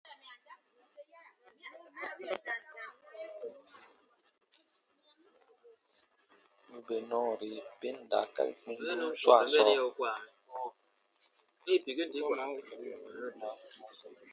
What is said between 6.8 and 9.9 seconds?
bè nɔɔri ben daakari kpindun swaa sɔɔ,